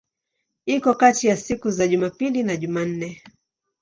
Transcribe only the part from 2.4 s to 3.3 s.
na Jumanne.